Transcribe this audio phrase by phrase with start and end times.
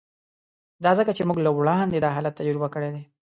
[0.83, 3.03] دا ځکه چې موږ له وړاندې دا حالت تجربه کړی دی